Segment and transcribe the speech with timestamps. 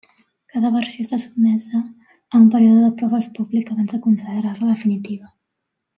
[0.51, 5.35] Cada versió està sotmesa a un període de proves públic abans de considerar-la definitiva.